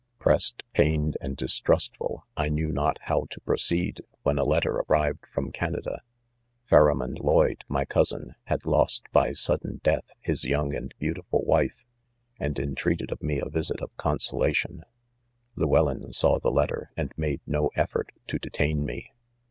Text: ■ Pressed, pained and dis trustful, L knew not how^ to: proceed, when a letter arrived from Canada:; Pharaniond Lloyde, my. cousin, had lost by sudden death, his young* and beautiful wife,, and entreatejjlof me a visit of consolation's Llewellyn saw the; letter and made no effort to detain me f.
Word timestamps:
■ 0.01 0.03
Pressed, 0.19 0.63
pained 0.73 1.15
and 1.21 1.37
dis 1.37 1.59
trustful, 1.59 2.25
L 2.35 2.47
knew 2.49 2.71
not 2.71 2.97
how^ 3.07 3.29
to: 3.29 3.39
proceed, 3.41 4.01
when 4.23 4.39
a 4.39 4.43
letter 4.43 4.77
arrived 4.89 5.27
from 5.31 5.51
Canada:; 5.51 6.01
Pharaniond 6.67 7.19
Lloyde, 7.19 7.63
my. 7.67 7.85
cousin, 7.85 8.33
had 8.45 8.65
lost 8.65 9.03
by 9.11 9.31
sudden 9.31 9.79
death, 9.83 10.09
his 10.19 10.43
young* 10.43 10.73
and 10.73 10.91
beautiful 10.97 11.43
wife,, 11.45 11.85
and 12.39 12.55
entreatejjlof 12.55 13.21
me 13.21 13.39
a 13.39 13.47
visit 13.49 13.79
of 13.79 13.95
consolation's 13.97 14.81
Llewellyn 15.55 16.11
saw 16.13 16.39
the; 16.39 16.49
letter 16.49 16.89
and 16.97 17.11
made 17.15 17.41
no 17.45 17.69
effort 17.75 18.11
to 18.25 18.39
detain 18.39 18.83
me 18.83 19.11
f. 19.13 19.17